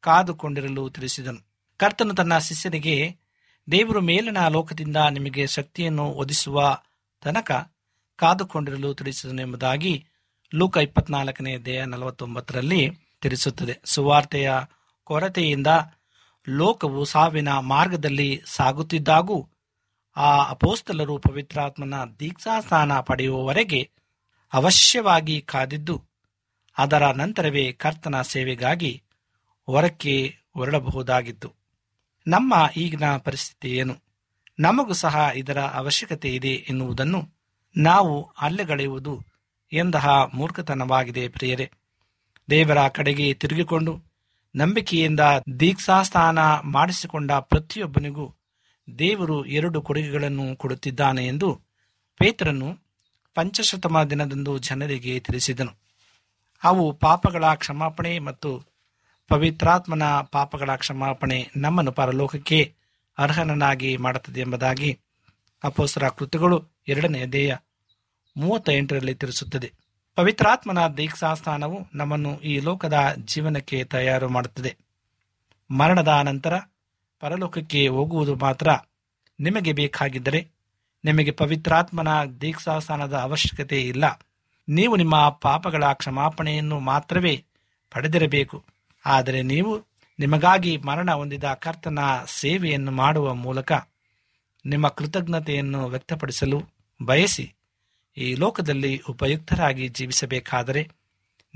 [0.00, 1.46] ಕಾದುಕೊಂಡಿರಲು ತಿಳಿಸಿದನು.
[1.76, 3.16] ಕರ್ತನು ತನ್ನ ಶಿಷ್ಯನಿಗೆ,
[3.70, 6.78] ದೇವರು ಮೇಲಿನ ಲೋಕದಿಂದ ನಿಮಗೆ ಶಕ್ತಿಯನ್ನು ಒದಿಸುವ
[7.20, 7.70] ತನಕ
[8.16, 10.06] ಕಾದುಕೊಂಡಿರಲು ತಿಳಿಸಿದನು ಎಂಬುದಾಗಿ
[10.54, 13.80] ಲೂಕ ಇಪ್ಪತ್ನಾಲ್ಕನೇ ದೇಹ ನಲವತ್ತೊಂಬತ್ತರಲ್ಲಿ ತಿಳಿಸುತ್ತದೆ.
[13.84, 14.52] ಸುವಾರ್ತೆಯ
[15.04, 15.66] ಕೊರತೆಯಿಂದ
[16.48, 19.48] ಲೋಕವು ಸಾವಿನ ಮಾರ್ಗದಲ್ಲಿ ಸಾಗುತ್ತಿದ್ದಾಗೂ
[20.16, 23.90] ಆ ಅಪೋಸ್ತಲರು ಪವಿತ್ರಾತ್ಮನ ದೀಕ್ಷಾಸ್ಥಾನ ಪಡೆಯುವವರೆಗೆ
[24.52, 26.13] ಅವಶ್ಯವಾಗಿ ಕಾದಿದ್ದು
[26.78, 29.02] ಅದರ ನಂತರವೇ ಕರ್ತನ ಸೇವೆಗಾಗಿ
[29.66, 31.52] ಹೊರಕ್ಕೆ ಹೊರಡಬಹುದಾಗಿತ್ತು.
[32.26, 33.96] ನಮ್ಮ ಈಗಿನ ಪರಿಸ್ಥಿತಿ ಏನು?
[34.58, 37.28] ನಮಗೂ ಸಹ ಇದರ ಅವಶ್ಯಕತೆ ಇದೆ ಎನ್ನುವುದನ್ನು
[37.76, 39.22] ನಾವು ಅಲ್ಲೆಗಳೆಯುವುದು
[39.72, 41.70] ಎಂತಹ ಮೂರ್ಖತನವಾಗಿದೆ ಪ್ರಿಯರೇ.
[42.50, 44.02] ದೇವರ ಕಡೆಗೆ ತಿರುಗಿಕೊಂಡು
[44.56, 45.20] ನಂಬಿಕೆಯಿಂದ
[45.60, 48.34] ದೀಕ್ಷಾಸ್ಥಾನ ಮಾಡಿಸಿಕೊಂಡ ಪ್ರತಿಯೊಬ್ಬನಿಗೂ
[48.98, 51.60] ದೇವರು ಎರಡು ಕೊಡುಗೆಗಳನ್ನು ಕೊಡುತ್ತಿದ್ದಾನೆ ಎಂದು
[52.18, 52.78] ಪೇತ್ರನು
[53.34, 55.83] ಪಂಚಶತಮ ದಿನದಂದು ಜನರಿಗೆ ತಿಳಿಸಿದನು.
[56.64, 58.62] ಅವು ಪಾಪಗಳ ಕ್ಷಮಾಪಣೆ ಮತ್ತು
[59.28, 60.02] ಪವಿತ್ರಾತ್ಮನ
[60.32, 62.74] ಪಾಪಗಳ ಕ್ಷಮಾಪಣೆ ನಮ್ಮನ್ನು ಪರಲೋಕಕ್ಕೆ
[63.18, 64.98] ಅರ್ಹನನ್ನಾಗಿ ಮಾಡುತ್ತದೆ ಎಂಬುದಾಗಿ
[65.64, 67.56] ಅಪೋಸರ ಕೃತಿಗಳು ಎರಡನೇ ದೇಹ
[68.36, 69.72] ಮೂವತ್ತ ಎಂಟರಲ್ಲಿ ತಿಳಿಸುತ್ತದೆ.
[70.14, 74.76] ಪವಿತ್ರಾತ್ಮನ ದೀಕ್ಷಾಸ್ಥಾನವು ನಮ್ಮನ್ನು ಈ ಲೋಕದ ಜೀವನಕ್ಕೆ ತಯಾರು ಮಾಡುತ್ತದೆ.
[75.70, 76.58] ಮರಣದ ನಂತರ
[77.20, 78.68] ಪರಲೋಕಕ್ಕೆ ಹೋಗುವುದು ಮಾತ್ರ
[79.40, 80.48] ನಿಮಗೆ ಬೇಕಾಗಿದ್ದರೆ
[81.04, 82.08] ನಿಮಗೆ ಪವಿತ್ರಾತ್ಮನ
[82.40, 84.04] ದೀಕ್ಷಾಸ್ಥಾನದ ಅವಶ್ಯಕತೆ ಇಲ್ಲ.
[84.68, 87.44] ನೀವು ನಿಮ್ಮ ಪಾಪಗಳ ಕ್ಷಮಾಪಣೆಯನ್ನು ಮಾತ್ರವೇ
[87.90, 88.64] ಪಡೆದಿರಬೇಕು.
[89.06, 89.84] ಆದರೆ ನೀವು
[90.18, 93.72] ನಿಮಗಾಗಿ ಮರಣ ಹೊಂದಿದ ಕರ್ತನ ಸೇವೆಯನ್ನು ಮಾಡುವ ಮೂಲಕ
[94.66, 96.62] ನಿಮ್ಮ ಕೃತಜ್ಞತೆಯನ್ನು ವ್ಯಕ್ತಪಡಿಸಲು
[97.02, 97.54] ಬಯಸಿ
[98.16, 100.90] ಈ ಲೋಕದಲ್ಲಿ ಉಪಯುಕ್ತರಾಗಿ ಜೀವಿಸಬೇಕಾದರೆ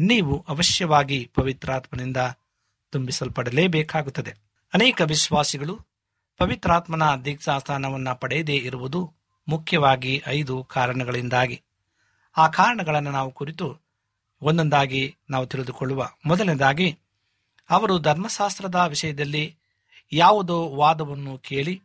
[0.00, 2.16] ನೀವು ಅವಶ್ಯವಾಗಿ ಪವಿತ್ರಾತ್ಮನಿಂದ
[2.90, 4.34] ತುಂಬಿಸಲ್ಪಡಲೇಬೇಕಾಗುತ್ತದೆ.
[4.74, 5.80] ಅನೇಕ ವಿಶ್ವಾಸಿಗಳು
[6.38, 9.12] ಪವಿತ್ರಾತ್ಮನ ದೀಕ್ಷಾಸ್ಥಾನವನ್ನು ಪಡೆಯದೇ ಇರುವುದು
[9.48, 11.62] ಮುಖ್ಯವಾಗಿ ಐದು ಕಾರಣಗಳಿಂದಾಗಿ.
[12.36, 13.78] ಆ ಕಾರಣಗಳನ್ನು ನಾವು ಕುರಿತು
[14.42, 16.08] ಒಂದೊಂದಾಗಿ ನಾವು ತಿಳಿದುಕೊಳ್ಳುವ.
[16.26, 16.98] ಮೊದಲನೇದಾಗಿ,
[17.70, 19.56] ಅವರು ಧರ್ಮಶಾಸ್ತ್ರದ ವಿಷಯದಲ್ಲಿ
[20.12, 21.82] ಯಾವುದೋ ವಾದವನ್ನು ಕೇಳಿ,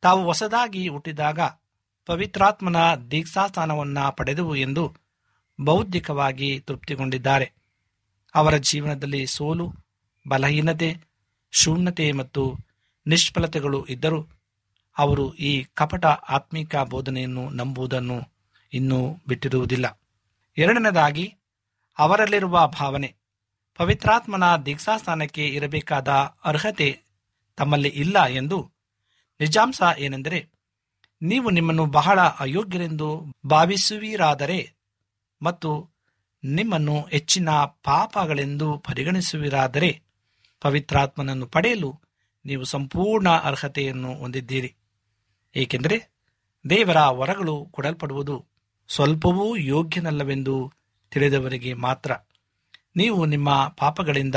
[0.00, 1.40] ತಾವು ಹೊಸದಾಗಿ ಹುಟ್ಟಿದಾಗ
[2.06, 4.94] ಪವಿತ್ರಾತ್ಮನ ದೀಕ್ಷಾಸ್ಥಾನವನ್ನು ಪಡೆದವು ಎಂದು
[5.60, 7.52] ಬೌದ್ಧಿಕವಾಗಿ ತೃಪ್ತಿಗೊಂಡಿದ್ದಾರೆ.
[8.34, 9.72] ಅವರ ಜೀವನದಲ್ಲಿ ಸೋಲು,
[10.28, 10.96] ಬಲಹೀನತೆ,
[11.50, 12.56] ಶೂನ್ಯತೆ ಮತ್ತು
[13.06, 14.26] ನಿಷ್ಫಲತೆಗಳು ಇದ್ದರೂ
[14.98, 18.31] ಅವರು ಈ ಕಪಟ ಆತ್ಮಿಕ ಬೋಧನೆಯನ್ನು ನಂಬುವುದನ್ನು
[18.72, 20.00] ಇನ್ನೂ ಬಿಟ್ಟಿರುವುದಿಲ್ಲ.
[20.58, 21.34] ಎರಡನೇದಾಗಿ,
[21.98, 23.14] ಅವರಲ್ಲಿರುವ ಭಾವನೆ.
[23.76, 26.08] ಪವಿತ್ರಾತ್ಮನ ದೀಕ್ಷಾಸ್ಥಾನಕ್ಕೆ ಇರಬೇಕಾದ
[26.44, 27.00] ಅರ್ಹತೆ
[27.56, 28.72] ತಮ್ಮಲ್ಲಿ ಇಲ್ಲ ಎಂದು
[29.40, 30.48] ನಿಜಾಂಶ ಏನೆಂದರೆ,
[31.22, 34.72] ನೀವು ನಿಮ್ಮನ್ನು ಬಹಳ ಅಯೋಗ್ಯರೆಂದು ಭಾವಿಸುವಿರಾದರೆ
[35.42, 35.90] ಮತ್ತು
[36.44, 37.50] ನಿಮ್ಮನ್ನು ಹೆಚ್ಚಿನ
[37.84, 40.02] ಪಾಪಗಳೆಂದು ಪರಿಗಣಿಸುವಿರಾದರೆ
[40.60, 42.00] ಪವಿತ್ರಾತ್ಮನನ್ನು ಪಡೆಯಲು
[42.44, 44.74] ನೀವು ಸಂಪೂರ್ಣ ಅರ್ಹತೆಯನ್ನು ಹೊಂದಿದ್ದೀರಿ.
[45.56, 46.08] ಏಕೆಂದರೆ
[46.70, 48.51] ದೇವರ ವರಗಳು ಕೊಡಲ್ಪಡುವುದು
[48.94, 50.72] ಸ್ವಲ್ಪವೂ ಯೋಗ್ಯನಲ್ಲವೆಂದು
[51.10, 52.12] ತಿಳಿದವರಿಗೆ ಮಾತ್ರ.
[52.96, 54.34] ನೀವು ನಿಮ್ಮ ಪಾಪಗಳಿಂದ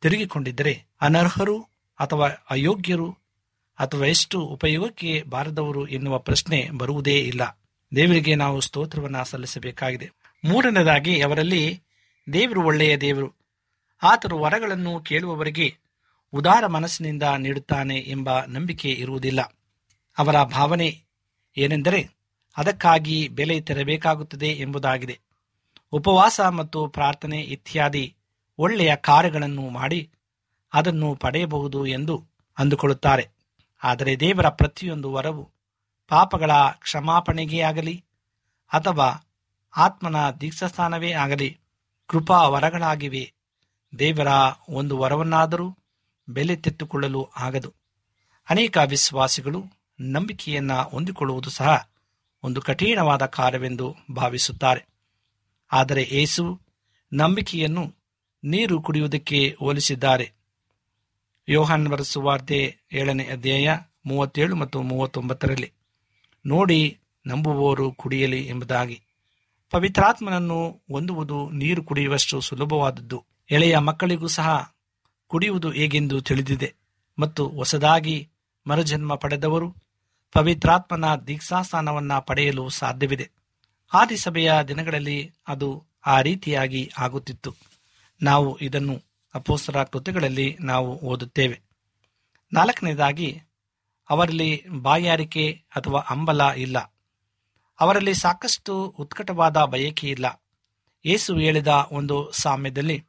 [0.00, 1.62] ತಿರುಗಿಕೊಂಡಿದ್ದರೆ ಅನರ್ಹರು
[2.00, 3.10] ಅಥವಾ ಅಯೋಗ್ಯರು
[3.78, 7.58] ಅಥವಾ ಎಷ್ಟು ಉಪಯೋಗಕ್ಕೆ ಬಾರದವರು ಎನ್ನುವ ಪ್ರಶ್ನೆ ಬರುವುದೇ ಇಲ್ಲ.
[7.96, 10.10] ದೇವರಿಗೆ ನಾವು ಸ್ತೋತ್ರವನ್ನು ಸಲ್ಲಿಸಬೇಕಾಗಿದೆ.
[10.44, 11.82] ಮೂರನೇದಾಗಿ, ಅವರಲ್ಲಿ
[12.32, 13.34] ದೇವರು ಒಳ್ಳೆಯ ದೇವರು.
[14.02, 15.76] ಆತರು ವರಗಳನ್ನು ಕೇಳುವವರಿಗೆ
[16.32, 19.40] ಉದಾರ ಮನಸ್ಸಿನಿಂದ ನೀಡುತ್ತಾನೆ ಎಂಬ ನಂಬಿಕೆ ಇರುವುದಿಲ್ಲ.
[20.18, 21.02] ಅವರ ಭಾವನೆ
[21.56, 22.17] ಏನೆಂದರೆ
[22.58, 25.20] ಅದಕ್ಕಾಗಿ ಬೆಲೆ ತೆರಬೇಕಾಗುತ್ತದೆ ಎಂಬುದಾಗಿದೆ.
[25.92, 28.16] ಉಪವಾಸ ಮತ್ತು ಪ್ರಾರ್ಥನೆ ಇತ್ಯಾದಿ
[28.58, 30.10] ಒಳ್ಳೆಯ ಕಾರ್ಯಗಳನ್ನು ಮಾಡಿ
[30.72, 32.24] ಅದನ್ನು ಪಡೆಯಬಹುದು ಎಂದು
[32.58, 33.28] ಅಂದುಕೊಳ್ಳುತ್ತಾರೆ.
[33.82, 35.50] ಆದರೆ ದೇವರ ಪ್ರತಿಯೊಂದು ವರವು
[36.08, 38.04] ಪಾಪಗಳ ಕ್ಷಮಾಪಣೆಗೆ ಆಗಲಿ
[38.72, 39.26] ಅಥವಾ
[39.76, 41.58] ಆತ್ಮನ ದೀಕ್ಷಾಸ್ಥಾನವೇ ಆಗಲಿ
[42.06, 43.32] ಕೃಪಾ ವರಗಳಾಗಿವೆ.
[43.98, 44.28] ದೇವರ
[44.68, 45.76] ಒಂದು ವರವನ್ನಾದರೂ
[46.28, 47.74] ಬೆಲೆ ತೆತ್ತುಕೊಳ್ಳಲು ಆಗದು.
[48.50, 49.64] ಅನೇಕ ವಿಶ್ವಾಸಿಗಳು
[50.00, 51.88] ನಂಬಿಕೆಯನ್ನ ಹೊಂದಿಕೊಳ್ಳುವುದು ಸಹ
[52.44, 54.86] ಒಂದು ಕಠಿಣವಾದ ಕಾರ್ಯವೆಂದು ಭಾವಿಸುತ್ತಾರೆ.
[55.72, 56.60] ಆದರೆ ಏಸು
[57.12, 57.94] ನಂಬಿಕೆಯನ್ನು
[58.44, 60.32] ನೀರು ಕುಡಿಯುವುದಕ್ಕೆ ಹೋಲಿಸಿದ್ದಾರೆ.
[61.48, 65.72] ಯೋಹಾನ್ ಸುವಾರ್ತೆ ಏಳನೇ ಅಧ್ಯಾಯ ಮೂವತ್ತೇಳು ಮತ್ತು ಮೂವತ್ತೊಂಬತ್ತರಲ್ಲಿ,
[66.46, 69.02] ನೋಡಿ, ನಂಬುವವರು ಕುಡಿಯಲಿ ಎಂಬುದಾಗಿ.
[69.70, 73.24] ಪವಿತ್ರಾತ್ಮನನ್ನು ಹೊಂದುವುದು ನೀರು ಕುಡಿಯುವಷ್ಟು ಸುಲಭವಾದದ್ದು.
[73.50, 74.74] ಎಳೆಯ ಮಕ್ಕಳಿಗೂ ಸಹ
[75.26, 76.74] ಕುಡಿಯುವುದು ಹೇಗೆಂದು ತಿಳಿದಿದೆ.
[77.18, 78.28] ಮತ್ತು ಹೊಸದಾಗಿ
[78.66, 79.74] ಮರುಜನ್ಮ ಪಡೆದವರು
[80.32, 83.30] ಪವಿತ್ರಾತ್ಮನ ದೀಕ್ಷಾಸ್ಥಾನವನ್ನು ಪಡೆಯಲು ಸಾಧ್ಯವಿದೆ.
[83.94, 87.54] ಆದಿಸಭೆಯ ದಿನಗಳಲ್ಲಿ ಅದು ಆ ರೀತಿಯಾಗಿ ಆಗುತ್ತಿತ್ತು.
[88.22, 89.02] ನಾವು ಇದನ್ನು
[89.34, 91.60] ಅಪೋಸ್ತರ ಕೃತಿಗಳಲ್ಲಿ ನಾವು ಓದುತ್ತೇವೆ.
[92.52, 93.42] ನಾಲ್ಕನೇದಾಗಿ,
[94.10, 96.78] ಅವರಲ್ಲಿ ಬಾಯಾರಿಕೆ ಅಥವಾ ಅಂಬಲ ಇಲ್ಲ.
[97.80, 100.42] ಅವರಲ್ಲಿ ಸಾಕಷ್ಟು ಉತ್ಕಟವಾದ ಬಯಕೆ ಇಲ್ಲ.
[101.04, 103.04] ಏಸು ಹೇಳಿದ ಒಂದು ಸಾಮ್ಯದಲ್ಲಿ,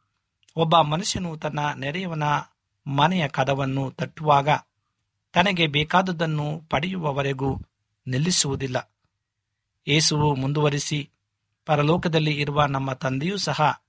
[0.55, 2.23] ಒಬ್ಬ ಮನುಷ್ಯನು ತನ್ನ ನೆರೆಯವನ
[2.87, 4.49] ಮನೆಯ ಕದವನ್ನು ತಟ್ಟುವಾಗ
[5.31, 7.57] ತನಗೆ ಬೇಕಾದುದನ್ನು ಪಡೆಯುವವರೆಗೂ
[8.07, 8.91] ನಿಲ್ಲಿಸುವುದಿಲ್ಲ.
[9.87, 11.09] ಏಸುವು ಮುಂದುವರಿಸಿ
[11.65, 13.83] ಪರಲೋಕದಲ್ಲಿ ಇರುವ ನಮ್ಮ ತಂದೆಯೂ ಸಹ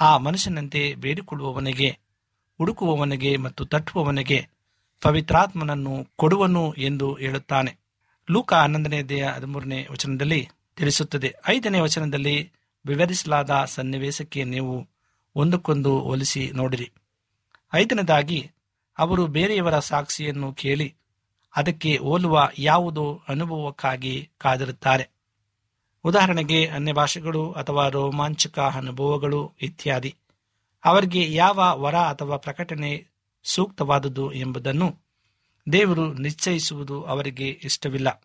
[0.00, 1.98] ಆ ಮನುಷ್ಯನಂತೆ ಬೇಡಿಕೊಳ್ಳುವವನಿಗೆ,
[2.58, 4.48] ಹುಡುಕುವವನಿಗೆ ಮತ್ತು ತಟ್ಟುವವನಿಗೆ
[5.00, 7.76] ಪವಿತ್ರಾತ್ಮನನ್ನು ಕೊಡುವನು ಎಂದು ಹೇಳುತ್ತಾನೆ.
[8.30, 11.34] ಲೂಕ ಹನ್ನೊಂದನೇ ದೇಹ ಹದಿಮೂರನೇ ವಚನದಲ್ಲಿ ತಿಳಿಸುತ್ತದೆ.
[11.48, 12.52] ಐದನೇ ವಚನದಲ್ಲಿ
[12.86, 14.88] ವಿವರಿಸಲಾದ ಸನ್ನಿವೇಶಕ್ಕೆ ನೀವು
[15.36, 16.92] ಒಂದಕ್ಕೊಂದು ಹೋಲಿಸಿ ನೋಡಿರಿ.
[17.74, 18.50] ಐದನೇದಾಗಿ
[18.98, 20.94] ಅವರು ಬೇರೆಯವರ ಸಾಕ್ಷಿಯನ್ನು ಕೇಳಿ
[21.56, 25.10] ಅದಕ್ಕೆ ಹೋಲುವ ಯಾವುದೋ ಅನುಭವಕ್ಕಾಗಿ ಕಾದಿರುತ್ತಾರೆ.
[26.04, 30.16] ಉದಾಹರಣೆಗೆ ಅನ್ಯ ಭಾಷೆಗಳು ಅಥವಾ ರೋಮಾಂಚಕ ಅನುಭವಗಳು ಇತ್ಯಾದಿ.
[30.84, 33.06] ಅವರಿಗೆ ಯಾವ ವರ ಅಥವಾ ಪ್ರಕಟಣೆ
[33.44, 34.96] ಸೂಕ್ತವಾದುದು ಎಂಬುದನ್ನು
[35.72, 38.22] ದೇವರು ನಿಶ್ಚಯಿಸುವುದು ಅವರಿಗೆ ಇಷ್ಟವಿಲ್ಲ.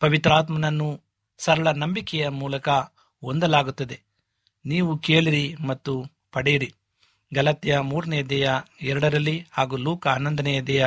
[0.00, 1.00] ಪವಿತ್ರಾತ್ಮನನ್ನು
[1.38, 4.00] ಸರಳ ನಂಬಿಕೆಯ ಮೂಲಕ ಹೊಂದಲಾಗುತ್ತದೆ.
[4.64, 6.74] ನೀವು ಕೇಳಿರಿ ಮತ್ತು ಪಡೆಯಿರಿ.
[7.34, 8.50] ಗಲತ್ಯ ಮೂರನೇ ದೇಹ
[8.82, 10.86] ಎರಡರಲ್ಲಿ ಹಾಗೂ ಲೂಕ ಹನ್ನೊಂದನೆಯ ದೇಹ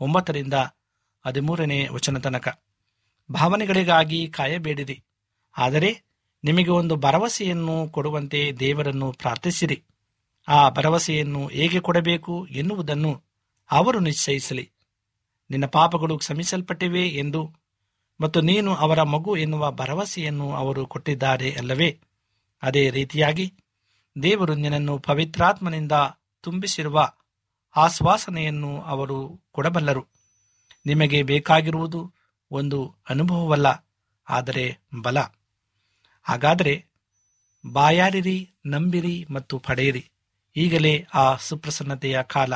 [0.00, 0.54] ಒಂಬತ್ತರಿಂದ
[1.26, 2.62] ಹದಿಮೂರನೇ ವಚನ ತನಕ.
[3.32, 5.02] ಭಾವನೆಗಳಿಗಾಗಿ ಕಾಯಬೇಡಿರಿ.
[5.58, 6.02] ಆದರೆ
[6.44, 9.82] ನಿಮಗೆ ಒಂದು ಭರವಸೆಯನ್ನು ಕೊಡುವಂತೆ ದೇವರನ್ನು ಪ್ರಾರ್ಥಿಸಿರಿ.
[10.48, 13.22] ಆ ಭರವಸೆಯನ್ನು ಹೇಗೆ ಕೊಡಬೇಕು ಎನ್ನುವುದನ್ನು
[13.70, 14.70] ಅವರು ನಿಶ್ಚಯಿಸಲಿ.
[15.50, 17.52] ನಿನ್ನ ಪಾಪಗಳು ಕ್ಷಮಿಸಲ್ಪಟ್ಟಿವೆ ಎಂದು
[18.20, 22.00] ಮತ್ತು ನೀನು ಅವರ ಮಗು ಎನ್ನುವ ಭರವಸೆಯನ್ನು ಅವರು ಕೊಟ್ಟಿದ್ದಾರೆ ಅಲ್ಲವೇ?
[22.62, 23.54] ಅದೇ ರೀತಿಯಾಗಿ
[24.22, 25.92] ದೇವರು ನಿನ್ನನ್ನು ಪವಿತ್ರಾತ್ಮನಿಂದ
[26.40, 27.12] ತುಂಬಿಸಿರುವ
[27.76, 30.06] ಆಶ್ವಾಸನೆಯನ್ನು ಅವರು ಕೊಡಬಲ್ಲರು.
[30.86, 32.12] ನಿಮಗೆ ಬೇಕಾಗಿರುವುದು
[32.50, 33.86] ಒಂದು ಅನುಭವವಲ್ಲ,
[34.28, 35.18] ಆದರೆ ಬಲ.
[36.22, 36.74] ಹಾಗಾದರೆ
[37.72, 40.10] ಬಾಯಾರಿರಿ, ನಂಬಿರಿ ಮತ್ತು ಪಡೆಯಿರಿ.
[40.56, 42.54] ಈಗಲೇ ಆ ಸುಪ್ರಸನ್ನತೆಯ ಕಾಲ,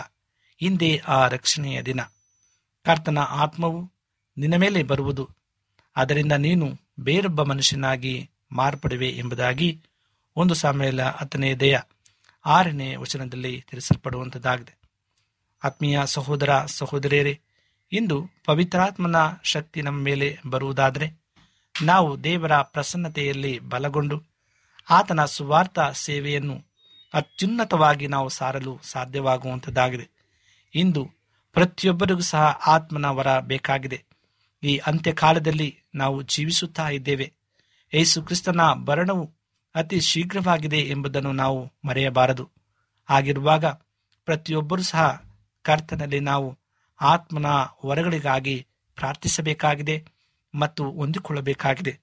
[0.60, 2.00] ಹಿಂದೆ ಆ ರಕ್ಷಣೆಯ ದಿನ.
[2.84, 3.92] ಕರ್ತನ ಆತ್ಮವು
[4.36, 5.28] ನಿನ್ನ ಮೇಲೆ ಬರುವುದು.
[5.96, 6.66] ಅದರಿಂದ ನೀನು
[7.00, 9.68] ಬೇರೊಬ್ಬ ಮನುಷ್ಯನಾಗಿ ಮಾರ್ಪಡುವೆ ಎಂಬುದಾಗಿ
[10.36, 11.80] ಒಂದು ಸಾಮೇಲ ಹತ್ತನೇ ದೇಹ
[12.46, 14.78] ಆರನೇ ವಚನದಲ್ಲಿ ತಿಳಿಸಲ್ಪಡುವಂಥದ್ದಾಗಿದೆ
[15.64, 17.40] ಆತ್ಮೀಯ ಸಹೋದರ ಸಹೋದರಿಯರೇ,
[17.92, 21.20] ಇಂದು ಪವಿತ್ರಾತ್ಮನ ಶಕ್ತಿ ನಮ್ಮ ಮೇಲೆ ಬರುವುದಾದರೆ
[21.82, 24.22] ನಾವು ದೇವರ ಪ್ರಸನ್ನತೆಯಲ್ಲಿ ಬಲಗೊಂಡು
[24.90, 26.64] ಆತನ ಸುವಾರ್ಥ ಸೇವೆಯನ್ನು
[27.14, 30.10] ಅತ್ಯುನ್ನತವಾಗಿ ನಾವು ಸಾರಲು ಸಾಧ್ಯವಾಗುವಂಥದ್ದಾಗಿದೆ
[30.74, 31.10] ಇಂದು
[31.52, 34.04] ಪ್ರತಿಯೊಬ್ಬರಿಗೂ ಸಹ ಆತ್ಮನ ವರ ಬೇಕಾಗಿದೆ.
[34.62, 37.32] ಈ ಅಂತ್ಯಕಾಲದಲ್ಲಿ ನಾವು ಜೀವಿಸುತ್ತಾ ಇದ್ದೇವೆ.
[37.94, 39.35] ಯೇಸು ಕ್ರಿಸ್ತನ ಭರಣವು
[39.76, 42.50] ಅತಿ ಶೀಘ್ರವಾಗಿದೆ ಎಂಬುದನ್ನು ನಾವು ಮರೆಯಬಾರದು.
[43.04, 43.64] ಹಾಗಿರುವಾಗ
[44.24, 45.24] ಪ್ರತಿಯೊಬ್ಬರೂ ಸಹ
[45.62, 46.58] ಕರ್ತನಲ್ಲಿ ನಾವು
[47.00, 47.46] ಆತ್ಮನ
[47.86, 50.04] ವರಗಳಿಗಾಗಿ ಪ್ರಾರ್ಥಿಸಬೇಕಾಗಿದೆ
[50.54, 52.00] ಮತ್ತು ಹೊಂದಿಕೊಳ್ಳಬೇಕಾಗಿದೆ.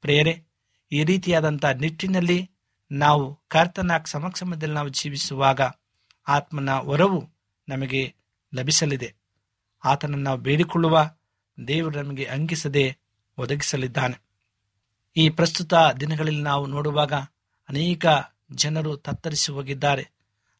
[0.00, 0.44] ಪ್ರೇರೆ
[0.92, 2.50] ಈ ರೀತಿಯಾದಂಥ ನಿಟ್ಟಿನಲ್ಲಿ
[2.92, 5.60] ನಾವು ಕರ್ತನ ಸಮಕ್ಷಮದಲ್ಲಿ ನಾವು ಜೀವಿಸುವಾಗ
[6.28, 7.30] ಆತ್ಮನ ವರವು
[7.68, 8.14] ನಮಗೆ
[8.54, 9.14] ಲಭಿಸಲಿದೆ.
[9.84, 11.10] ಆತನನ್ನು ನಾವು ಬೇಡಿಕೊಳ್ಳುವ
[11.68, 12.96] ದೇವರು ನಮಗೆ ಅಂಗಿಸದೆ
[13.38, 14.23] ಒದಗಿಸಲಿದ್ದಾನೆ.
[15.16, 17.12] ಈ ಪ್ರಸ್ತುತ ದಿನಗಳಲ್ಲಿ ನಾವು ನೋಡುವಾಗ
[17.68, 18.06] ಅನೇಕ
[18.52, 20.10] ಜನರು ತತ್ತರಿಸಿ ಹೋಗಿದ್ದಾರೆ.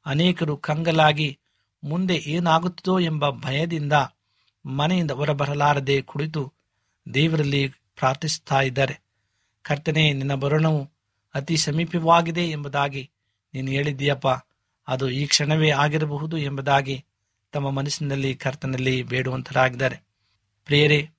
[0.06, 1.38] ಅನೇಕರು ಕಂಗಲಾಗಿ
[1.84, 3.92] ಮುಂದೆ ಏನಾಗುತ್ತದೋ ಎಂಬ ಭಯದಿಂದ
[4.66, 6.52] ಮನೆಯಿಂದ ಹೊರಬರಲಾರದೆ ಕುಳಿತು
[7.14, 9.00] ದೇವರಲ್ಲಿ ಪ್ರಾರ್ಥಿಸುತ್ತಾ ಇದ್ದಾರೆ.
[9.62, 10.90] ಕರ್ತನೆ, ನಿನ್ನ ಬರಣವು
[11.34, 13.10] ಅತಿ ಸಮೀಪವಾಗಿದೆ ಎಂಬುದಾಗಿ
[13.54, 14.28] ನೀನು ಹೇಳಿದ್ದೀಯಪ್ಪ.
[14.88, 17.04] ಅದು ಈ ಕ್ಷಣವೇ ಆಗಿರಬಹುದು ಎಂಬುದಾಗಿ
[17.52, 20.02] ತಮ್ಮ ಮನಸ್ಸಿನಲ್ಲಿ ಕರ್ತನಲ್ಲಿ ಬೇಡುವಂತರಾಗಿದ್ದಾರೆ.
[20.64, 21.10] ಪ್ರಿಯರೇ,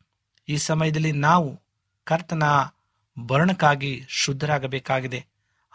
[0.50, 1.62] ಈ ಸಮಯದಲ್ಲಿ ನಾವು
[2.04, 2.44] ಕರ್ತನ
[3.18, 5.26] ಬರಣಕ್ಕಾಗಿ ಶುದ್ಧರಾಗಬೇಕಾಗಿದೆ.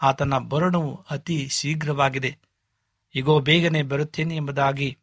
[0.01, 2.37] ಆತನ ಬರಣವು ಅತಿ ಶೀಘ್ರವಾಗಿದೆ.
[3.15, 4.97] ಈಗೋ ಬೇಗನೆ ಬರುತ್ತೇನೆ ಎಂಬುದಾಗಿ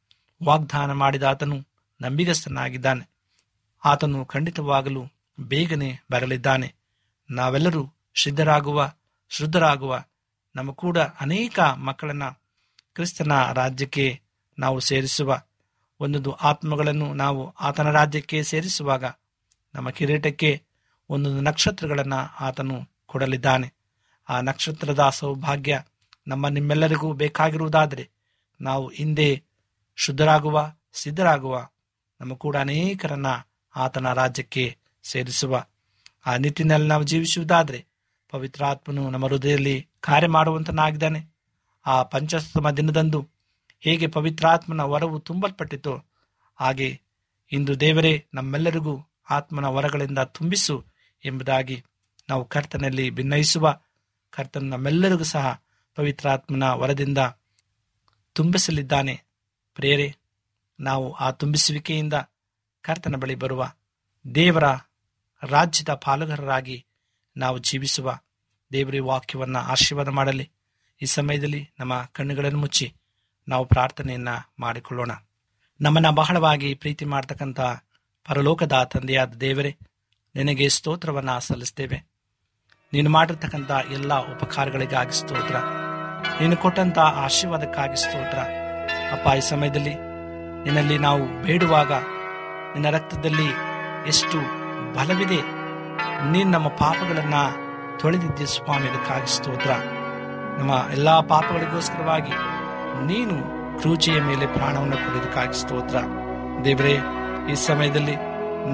[0.45, 1.67] ವಾಗ್ದಾನ ಮಾಡಿದ ಆತನು
[2.01, 3.11] ನಂಬಿಗಸ್ತನಾಗಿದ್ದಾನೆ.
[3.85, 5.05] ಆತನು ಖಂಡಿತವಾಗಲು
[5.41, 6.75] ಬೇಗನೆ ಬರಲಿದ್ದಾನೆ.
[7.31, 7.87] ನಾವೆಲ್ಲರೂ
[8.23, 8.93] ಸಿದ್ಧರಾಗುವ
[9.29, 10.05] ಶುದ್ಧರಾಗುವ
[10.57, 12.25] ನಮ್ಮ ಕೂಡ ಅನೇಕ ಮಕ್ಕಳನ್ನ
[12.95, 14.21] ಕ್ರಿಸ್ತನ ರಾಜ್ಯಕ್ಕೆ
[14.59, 15.41] ನಾವು ಸೇರಿಸುವ.
[16.01, 19.05] ಒಂದೊಂದು ಆತ್ಮಗಳನ್ನು ನಾವು ಆತನ ರಾಜ್ಯಕ್ಕೆ ಸೇರಿಸುವಾಗ
[19.75, 20.63] ನಮ್ಮ ಕಿರೀಟಕ್ಕೆ
[21.11, 23.75] ಒಂದೊಂದು ನಕ್ಷತ್ರಗಳನ್ನು ಆತನು ಕೊಡಲಿದ್ದಾನೆ.
[24.29, 25.83] ಆ ನಕ್ಷತ್ರದ ಸೌಭಾಗ್ಯ
[26.27, 28.11] ನಮ್ಮ ನಿಮ್ಮೆಲ್ಲರಿಗೂ ಬೇಕಾಗಿರುವುದಾದರೆ
[28.61, 29.43] ನಾವು ಹಿಂದೆ
[29.97, 31.69] ಶುದ್ಧರಾಗುವ, ಸಿದ್ಧರಾಗುವ,
[32.21, 33.27] ನಮ್ಮ ಕೂಡ ಅನೇಕರನ್ನ
[33.77, 35.65] ಆತನ ರಾಜ್ಯಕ್ಕೆ ಸೇರಿಸುವ.
[36.27, 37.87] ಆ ನಿಟ್ಟಿನಲ್ಲಿ ನಾವು ಜೀವಿಸುವುದಾದರೆ
[38.31, 41.33] ಪವಿತ್ರಾತ್ಮನು ನಮ್ಮ ಹೃದಯದಲ್ಲಿ ಕಾರ್ಯ ಮಾಡುವಂತನಾಗಿದ್ದಾನೆ
[41.87, 43.29] ಆ ಪಂಚಸ್ತಮ ದಿನದಂದು
[43.81, 46.03] ಹೇಗೆ ಪವಿತ್ರಾತ್ಮನ ವರವು ತುಂಬಲ್ಪಟ್ಟಿತೋ
[46.55, 47.01] ಹಾಗೆ
[47.53, 50.85] ಇಂದು ದೇವರೇ ನಮ್ಮೆಲ್ಲರಿಗೂ ಆತ್ಮನ ವರಗಳಿಂದ ತುಂಬಿಸು
[51.25, 51.85] ಎಂಬುದಾಗಿ
[52.29, 53.81] ನಾವು ಕರ್ತನಲ್ಲಿ ಭಿನ್ನಯಿಸುವ
[54.31, 55.63] ಕರ್ತನ ನಮ್ಮೆಲ್ಲರಿಗೂ ಸಹ
[55.95, 57.19] ಪವಿತ್ರಾತ್ಮನ ವರದಿಂದ
[58.33, 59.23] ತುಂಬಿಸಲಿದ್ದಾನೆ.
[59.75, 60.17] ಪ್ರೇರೆ
[60.81, 62.13] ನಾವು ಆ ತುಂಬಿಸುವಿಕೆಯಿಂದ
[62.83, 63.73] ಕರ್ತನ ಬಳಿ ಬರುವ
[64.35, 64.65] ದೇವರ
[65.43, 66.85] ರಾಜ್ಯದ ಪಾಲುಗಾರರಾಗಿ
[67.37, 68.19] ನಾವು ಜೀವಿಸುವ
[68.73, 70.51] ದೇವರ ವಾಕ್ಯವನ್ನು ಆಶೀರ್ವಾದ ಮಾಡಲಿ.
[71.03, 72.95] ಈ ಸಮಯದಲ್ಲಿ ನಮ್ಮ ಕಣ್ಣುಗಳನ್ನು ಮುಚ್ಚಿ
[73.49, 74.29] ನಾವು ಪ್ರಾರ್ಥನೆಯನ್ನ
[74.59, 75.11] ಮಾಡಿಕೊಳ್ಳೋಣ.
[75.81, 77.61] ನಮ್ಮನ್ನ ಬಹಳವಾಗಿ ಪ್ರೀತಿ ಮಾಡ್ತಕ್ಕಂಥ
[78.25, 79.77] ಪರಲೋಕದ ತಂದೆಯಾದ ದೇವರೇ
[80.39, 82.07] ನಿನಗೆ ಸ್ತೋತ್ರವನ್ನ ಸಲ್ಲಿಸ್ತೇವೆ.
[82.93, 85.57] ನೀನು ಮಾಡಿರ್ತಕ್ಕಂಥ ಎಲ್ಲ ಉಪಕಾರಗಳಿಗಾಗಿ ಸ್ತೋತ್ರ.
[86.41, 88.39] ನೀನು ಕೊಟ್ಟಂಥ ಆಶೀರ್ವಾದಕ್ಕಾಗಿ ಸ್ತೋತ್ರ.
[89.13, 89.95] ಅಪ್ಪ, ಈ ಸಮಯದಲ್ಲಿ
[90.65, 91.93] ನಿನ್ನಲ್ಲಿ ನಾವು ಬೇಡುವಾಗ
[92.73, 93.55] ನಿನ್ನ ರಕ್ತದಲ್ಲಿ
[94.07, 94.39] ಎಷ್ಟು
[94.95, 95.43] ಬಲವಿದೆ,
[96.31, 97.35] ನೀನು ನಮ್ಮ ಪಾಪಗಳನ್ನ
[98.01, 99.71] ತೊಳೆದಿದ್ದೆ ಸ್ವಾಮಿ, ಅದಕ್ಕಾಗಿ ಸ್ತೋತ್ರ.
[100.59, 102.33] ನಮ್ಮ ಎಲ್ಲಾ ಪಾಪಗಳಿಗೋಸ್ಕರವಾಗಿ
[103.07, 103.35] ನೀನು
[103.79, 105.97] ಕ್ರೂಚೆಯ ಮೇಲೆ ಪ್ರಾಣವನ್ನು ಕೊಡೋದಕ್ಕಾಗಿ ಸ್ತೋತ್ರ.
[106.65, 106.99] ದೇವರೇ,
[107.53, 108.17] ಈ ಸಮಯದಲ್ಲಿ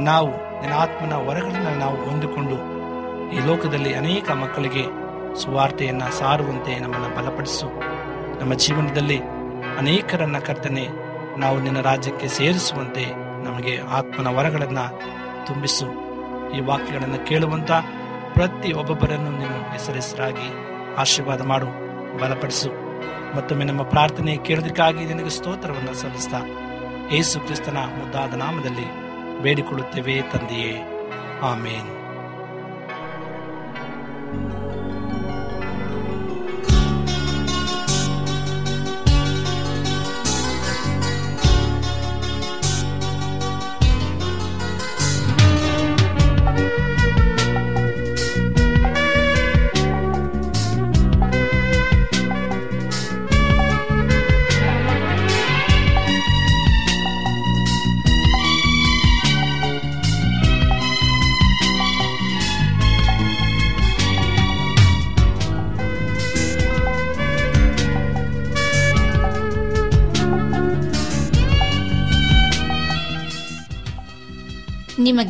[0.03, 2.57] ನಾವು ನಿನ್ನ ಆತ್ಮನ ವರಗಳನ್ನು ನಾವು ಹೊಂದಿಕೊಂಡು
[3.31, 4.85] ಈ ಲೋಕದಲ್ಲಿ ಅನೇಕ ಮಕ್ಕಳಿಗೆ
[5.37, 7.67] ಸುವಾರ್ತೆಯನ್ನು ಸಾರುವಂತೆ ನಮ್ಮನ್ನು ಬಲಪಡಿಸು.
[8.41, 9.19] ನಮ್ಮ ಜೀವನದಲ್ಲಿ
[9.79, 10.89] ಅನೇಕರನ್ನ ಕರ್ತನೆ
[11.39, 13.05] ನಾವು ನಿನ್ನ ರಾಜ್ಯಕ್ಕೆ ಸೇರಿಸುವಂತೆ
[13.45, 14.85] ನಮಗೆ ಆತ್ಮನ ವರಗಳನ್ನು
[15.47, 15.87] ತುಂಬಿಸು.
[16.57, 17.71] ಈ ವಾಕ್ಯಗಳನ್ನು ಕೇಳುವಂತ
[18.35, 20.49] ಪ್ರತಿ ಒಬ್ಬೊಬ್ಬರನ್ನು ನೀನು ಹೆಸರೆಸರಾಗಿ
[20.97, 21.67] ಆಶೀರ್ವಾದ ಮಾಡು,
[22.19, 22.71] ಬಲಪಡಿಸು.
[23.37, 26.41] ಮತ್ತೊಮ್ಮೆ ನಮ್ಮ ಪ್ರಾರ್ಥನೆ ಕೇಳೋದಕ್ಕಾಗಿ ನಿನಗೆ ಸ್ತೋತ್ರವನ್ನು ಸಲ್ಲಿಸ್ತಾ
[27.13, 29.04] ಏಸು ಕ್ರಿಸ್ತನ ಮುದ್ದಾದ ನಾಮದಲ್ಲಿ
[29.45, 30.83] ಬೇಡಿಕೊಳ್ಳುತ್ತೇವೆ ತಂದೆಯೇ.
[31.43, 32.04] ಆಮೇನ್.